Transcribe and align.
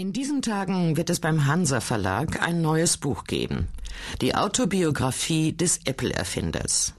In 0.00 0.14
diesen 0.14 0.40
Tagen 0.40 0.96
wird 0.96 1.10
es 1.10 1.20
beim 1.20 1.44
Hansa 1.44 1.82
Verlag 1.82 2.40
ein 2.40 2.62
neues 2.62 2.96
Buch 2.96 3.24
geben. 3.24 3.68
Die 4.22 4.34
Autobiografie 4.34 5.52
des 5.52 5.80
Apple-Erfinders. 5.84 6.94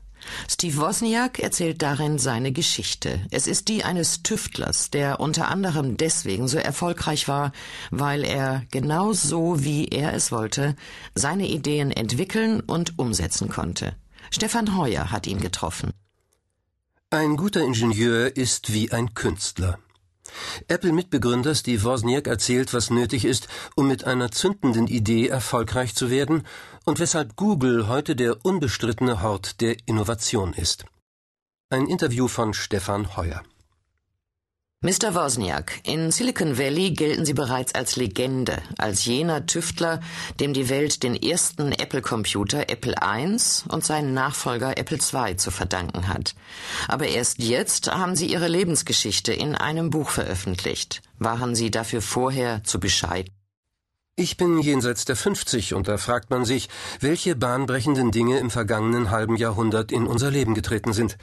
Steve 0.47 0.77
Wozniak 0.77 1.39
erzählt 1.39 1.81
darin 1.81 2.19
seine 2.19 2.51
Geschichte. 2.51 3.25
Es 3.31 3.47
ist 3.47 3.69
die 3.69 3.83
eines 3.83 4.21
Tüftlers, 4.21 4.91
der 4.91 5.19
unter 5.19 5.47
anderem 5.47 5.97
deswegen 5.97 6.47
so 6.47 6.59
erfolgreich 6.59 7.27
war, 7.27 7.53
weil 7.89 8.23
er 8.23 8.67
genau 8.69 9.13
so, 9.13 9.63
wie 9.63 9.87
er 9.87 10.13
es 10.13 10.31
wollte, 10.31 10.75
seine 11.15 11.47
Ideen 11.47 11.89
entwickeln 11.89 12.59
und 12.59 12.99
umsetzen 12.99 13.49
konnte. 13.49 13.95
Stefan 14.29 14.77
Heuer 14.77 15.09
hat 15.09 15.25
ihn 15.25 15.41
getroffen. 15.41 15.89
Ein 17.09 17.35
guter 17.35 17.63
Ingenieur 17.63 18.37
ist 18.37 18.71
wie 18.71 18.91
ein 18.91 19.15
Künstler. 19.15 19.79
Apple-Mitbegründer 20.67 21.55
Steve 21.55 21.83
Wozniak 21.83 22.27
erzählt, 22.27 22.73
was 22.73 22.89
nötig 22.89 23.25
ist, 23.25 23.47
um 23.75 23.87
mit 23.87 24.05
einer 24.05 24.31
zündenden 24.31 24.87
Idee 24.87 25.27
erfolgreich 25.27 25.95
zu 25.95 26.09
werden 26.09 26.43
und 26.85 26.99
weshalb 26.99 27.35
Google 27.35 27.87
heute 27.87 28.15
der 28.15 28.45
unbestrittene 28.45 29.21
Hort 29.21 29.61
der 29.61 29.75
Innovation 29.85 30.53
ist. 30.53 30.85
Ein 31.69 31.87
Interview 31.87 32.27
von 32.27 32.53
Stefan 32.53 33.15
Heuer. 33.15 33.43
Mr. 34.83 35.13
Wozniak, 35.13 35.79
in 35.83 36.09
Silicon 36.09 36.57
Valley 36.57 36.89
gelten 36.89 37.23
Sie 37.23 37.35
bereits 37.35 37.75
als 37.75 37.97
Legende, 37.97 38.63
als 38.79 39.05
jener 39.05 39.45
Tüftler, 39.45 39.99
dem 40.39 40.53
die 40.53 40.69
Welt 40.69 41.03
den 41.03 41.15
ersten 41.15 41.71
Apple-Computer 41.71 42.67
Apple 42.67 42.95
I 42.99 43.37
und 43.69 43.85
seinen 43.85 44.15
Nachfolger 44.15 44.79
Apple 44.79 44.97
II 44.97 45.37
zu 45.37 45.51
verdanken 45.51 46.07
hat. 46.07 46.33
Aber 46.87 47.05
erst 47.05 47.37
jetzt 47.37 47.91
haben 47.91 48.15
Sie 48.15 48.25
Ihre 48.25 48.47
Lebensgeschichte 48.47 49.31
in 49.33 49.53
einem 49.53 49.91
Buch 49.91 50.09
veröffentlicht. 50.09 51.03
Waren 51.19 51.53
Sie 51.53 51.69
dafür 51.69 52.01
vorher 52.01 52.63
zu 52.63 52.79
bescheiden? 52.79 53.31
Ich 54.15 54.35
bin 54.35 54.57
jenseits 54.57 55.05
der 55.05 55.15
50 55.15 55.75
und 55.75 55.87
da 55.89 55.99
fragt 55.99 56.31
man 56.31 56.43
sich, 56.43 56.69
welche 56.99 57.35
bahnbrechenden 57.35 58.09
Dinge 58.09 58.39
im 58.39 58.49
vergangenen 58.49 59.11
halben 59.11 59.35
Jahrhundert 59.35 59.91
in 59.91 60.07
unser 60.07 60.31
Leben 60.31 60.55
getreten 60.55 60.91
sind. 60.91 61.19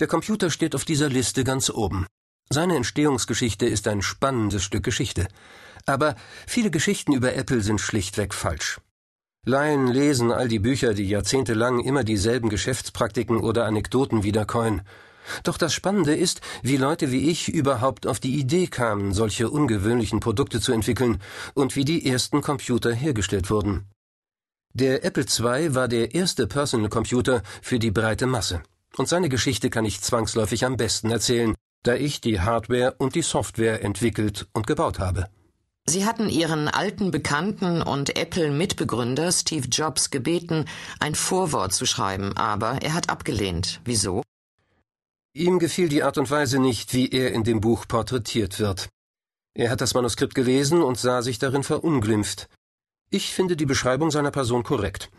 Der 0.00 0.08
Computer 0.08 0.50
steht 0.50 0.74
auf 0.74 0.84
dieser 0.84 1.08
Liste 1.08 1.44
ganz 1.44 1.70
oben. 1.70 2.08
Seine 2.50 2.76
Entstehungsgeschichte 2.76 3.66
ist 3.66 3.86
ein 3.88 4.00
spannendes 4.00 4.64
Stück 4.64 4.82
Geschichte. 4.82 5.28
Aber 5.84 6.16
viele 6.46 6.70
Geschichten 6.70 7.12
über 7.12 7.34
Apple 7.34 7.60
sind 7.60 7.80
schlichtweg 7.80 8.32
falsch. 8.32 8.80
Laien 9.44 9.86
lesen 9.86 10.32
all 10.32 10.48
die 10.48 10.58
Bücher, 10.58 10.94
die 10.94 11.08
jahrzehntelang 11.08 11.80
immer 11.80 12.04
dieselben 12.04 12.48
Geschäftspraktiken 12.48 13.38
oder 13.38 13.66
Anekdoten 13.66 14.22
wiederkäuen. 14.22 14.82
Doch 15.42 15.58
das 15.58 15.74
Spannende 15.74 16.14
ist, 16.14 16.40
wie 16.62 16.78
Leute 16.78 17.12
wie 17.12 17.30
ich 17.30 17.48
überhaupt 17.48 18.06
auf 18.06 18.18
die 18.18 18.38
Idee 18.38 18.66
kamen, 18.66 19.12
solche 19.12 19.50
ungewöhnlichen 19.50 20.20
Produkte 20.20 20.60
zu 20.60 20.72
entwickeln 20.72 21.20
und 21.54 21.76
wie 21.76 21.84
die 21.84 22.08
ersten 22.08 22.40
Computer 22.40 22.92
hergestellt 22.92 23.50
wurden. 23.50 23.86
Der 24.72 25.04
Apple 25.04 25.24
II 25.24 25.74
war 25.74 25.88
der 25.88 26.14
erste 26.14 26.46
Personal 26.46 26.88
Computer 26.88 27.42
für 27.62 27.78
die 27.78 27.90
breite 27.90 28.26
Masse. 28.26 28.62
Und 28.96 29.08
seine 29.08 29.28
Geschichte 29.28 29.70
kann 29.70 29.84
ich 29.84 30.00
zwangsläufig 30.00 30.64
am 30.64 30.76
besten 30.76 31.10
erzählen, 31.10 31.54
da 31.88 31.94
ich 31.94 32.20
die 32.20 32.38
Hardware 32.40 32.94
und 32.98 33.14
die 33.14 33.22
Software 33.22 33.82
entwickelt 33.82 34.46
und 34.52 34.66
gebaut 34.66 34.98
habe. 34.98 35.30
Sie 35.86 36.04
hatten 36.04 36.28
Ihren 36.28 36.68
alten 36.68 37.10
Bekannten 37.10 37.80
und 37.80 38.14
Apple-Mitbegründer 38.14 39.32
Steve 39.32 39.66
Jobs 39.68 40.10
gebeten, 40.10 40.66
ein 41.00 41.14
Vorwort 41.14 41.72
zu 41.72 41.86
schreiben, 41.86 42.36
aber 42.36 42.82
er 42.82 42.92
hat 42.92 43.08
abgelehnt. 43.08 43.80
Wieso? 43.86 44.22
Ihm 45.32 45.58
gefiel 45.58 45.88
die 45.88 46.02
Art 46.02 46.18
und 46.18 46.30
Weise 46.30 46.58
nicht, 46.58 46.92
wie 46.92 47.08
er 47.08 47.32
in 47.32 47.42
dem 47.42 47.62
Buch 47.62 47.88
porträtiert 47.88 48.58
wird. 48.58 48.90
Er 49.54 49.70
hat 49.70 49.80
das 49.80 49.94
Manuskript 49.94 50.34
gelesen 50.34 50.82
und 50.82 50.98
sah 50.98 51.22
sich 51.22 51.38
darin 51.38 51.62
verunglimpft. 51.62 52.48
Ich 53.08 53.32
finde 53.32 53.56
die 53.56 53.64
Beschreibung 53.64 54.10
seiner 54.10 54.30
Person 54.30 54.62
korrekt. 54.62 55.10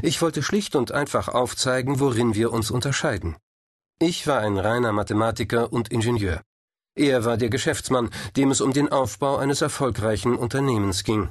Ich 0.00 0.22
wollte 0.22 0.42
schlicht 0.42 0.74
und 0.74 0.90
einfach 0.90 1.28
aufzeigen, 1.28 2.00
worin 2.00 2.34
wir 2.34 2.50
uns 2.50 2.70
unterscheiden. 2.70 3.36
Ich 4.00 4.26
war 4.26 4.40
ein 4.40 4.58
reiner 4.58 4.92
Mathematiker 4.92 5.72
und 5.72 5.92
Ingenieur. 5.92 6.42
Er 6.96 7.24
war 7.24 7.36
der 7.36 7.48
Geschäftsmann, 7.48 8.10
dem 8.36 8.50
es 8.50 8.60
um 8.60 8.72
den 8.72 8.90
Aufbau 8.90 9.36
eines 9.36 9.60
erfolgreichen 9.62 10.34
Unternehmens 10.36 11.04
ging. 11.04 11.30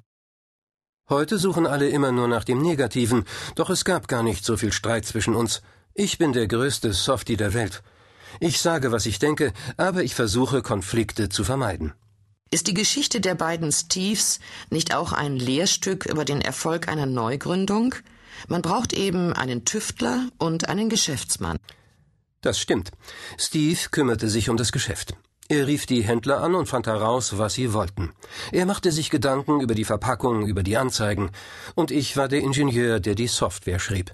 Heute 1.10 1.38
suchen 1.38 1.68
alle 1.68 1.90
immer 1.90 2.14
nur 2.14 2.30
nach 2.30 2.46
dem 2.46 2.62
Negativen, 2.62 3.26
doch 3.56 3.70
es 3.70 3.84
gab 3.84 4.08
gar 4.08 4.24
nicht 4.24 4.46
so 4.46 4.56
viel 4.56 4.72
Streit 4.72 5.06
zwischen 5.06 5.36
uns. 5.36 5.62
Ich 5.94 6.18
bin 6.18 6.32
der 6.32 6.48
größte 6.48 6.94
Softie 6.94 7.36
der 7.36 7.54
Welt. 7.54 7.84
Ich 8.40 8.62
sage, 8.62 8.94
was 8.94 9.06
ich 9.06 9.20
denke, 9.20 9.52
aber 9.76 10.04
ich 10.04 10.16
versuche, 10.16 10.62
Konflikte 10.62 11.28
zu 11.28 11.44
vermeiden. 11.44 11.94
Ist 12.50 12.68
die 12.68 12.74
Geschichte 12.74 13.20
der 13.20 13.36
beiden 13.36 13.74
Steves 13.74 14.40
nicht 14.70 14.96
auch 14.96 15.12
ein 15.12 15.36
Lehrstück 15.36 16.06
über 16.06 16.24
den 16.24 16.40
Erfolg 16.40 16.88
einer 16.88 17.06
Neugründung? 17.06 17.94
Man 18.48 18.62
braucht 18.62 18.94
eben 18.94 19.34
einen 19.34 19.66
Tüftler 19.66 20.30
und 20.38 20.70
einen 20.70 20.88
Geschäftsmann. 20.88 21.58
Das 22.44 22.60
stimmt. 22.60 22.92
Steve 23.38 23.80
kümmerte 23.90 24.30
sich 24.30 24.50
um 24.50 24.58
das 24.58 24.74
Geschäft. 24.74 25.16
Er 25.48 25.66
rief 25.66 25.86
die 25.86 26.04
Händler 26.04 26.42
an 26.42 26.56
und 26.56 26.68
fand 26.68 26.88
heraus, 26.88 27.38
was 27.38 27.54
sie 27.54 27.74
wollten. 27.74 28.12
Er 28.52 28.66
machte 28.66 28.92
sich 28.92 29.10
Gedanken 29.10 29.62
über 29.62 29.76
die 29.76 29.86
Verpackung, 29.86 30.46
über 30.46 30.62
die 30.62 30.76
Anzeigen, 30.76 31.32
und 31.74 31.90
ich 31.90 32.18
war 32.18 32.28
der 32.28 32.42
Ingenieur, 32.42 33.00
der 33.00 33.16
die 33.16 33.28
Software 33.28 33.80
schrieb. 33.80 34.12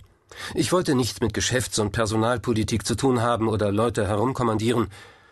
Ich 0.54 0.72
wollte 0.72 0.94
nichts 0.94 1.22
mit 1.22 1.34
Geschäfts- 1.34 1.80
und 1.80 1.92
Personalpolitik 1.92 2.86
zu 2.86 2.96
tun 2.96 3.22
haben 3.22 3.48
oder 3.48 3.72
Leute 3.72 4.08
herumkommandieren. 4.08 4.90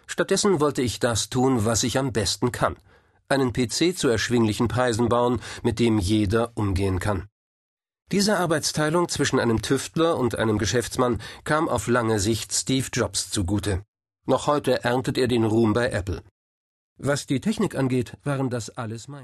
Stattdessen 0.08 0.60
wollte 0.60 0.82
ich 0.82 1.00
das 1.00 1.30
tun, 1.30 1.66
was 1.66 1.84
ich 1.84 2.00
am 2.00 2.14
besten 2.14 2.52
kann. 2.52 2.78
Einen 3.30 3.54
PC 3.54 3.96
zu 3.96 4.08
erschwinglichen 4.08 4.68
Preisen 4.68 5.08
bauen, 5.08 5.40
mit 5.62 5.78
dem 5.78 6.00
jeder 6.00 6.52
umgehen 6.56 7.00
kann. 7.00 7.28
Diese 8.14 8.38
Arbeitsteilung 8.38 9.10
zwischen 9.10 9.38
einem 9.38 9.62
Tüftler 9.62 10.18
und 10.18 10.36
einem 10.38 10.58
Geschäftsmann 10.58 11.22
kam 11.44 11.68
auf 11.68 11.88
lange 11.88 12.20
Sicht 12.20 12.54
Steve 12.54 12.88
Jobs 12.94 13.30
zugute. 13.32 13.84
Noch 14.26 14.48
heute 14.48 14.86
erntet 14.86 15.18
er 15.18 15.28
den 15.28 15.44
Ruhm 15.44 15.74
bei 15.74 15.90
Apple. 15.90 16.24
Was 16.98 17.26
die 17.26 17.42
Technik 17.42 17.76
angeht, 17.76 18.18
waren 18.24 18.50
das 18.50 18.70
alles 18.70 19.10
meine. 19.10 19.16